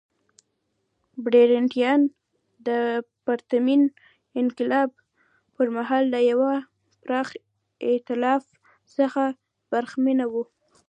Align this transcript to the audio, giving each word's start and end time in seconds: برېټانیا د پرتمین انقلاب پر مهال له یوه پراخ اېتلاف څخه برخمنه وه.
برېټانیا 1.23 1.91
د 2.67 2.69
پرتمین 3.25 3.81
انقلاب 4.41 4.89
پر 5.55 5.67
مهال 5.75 6.03
له 6.13 6.19
یوه 6.31 6.53
پراخ 7.01 7.27
اېتلاف 7.87 8.43
څخه 8.97 9.23
برخمنه 9.71 10.25
وه. 10.33 10.43